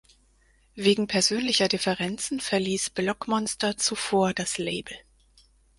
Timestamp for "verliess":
2.39-2.89